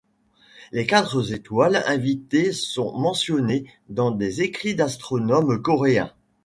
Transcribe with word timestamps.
Les 0.71 0.87
quatre 0.87 1.31
étoiles 1.31 1.83
invitées 1.85 2.53
sont 2.53 2.97
mentionnées 2.97 3.65
dans 3.89 4.09
des 4.09 4.41
écrits 4.41 4.73
d'astronomes 4.73 5.61
coréens. 5.61 6.11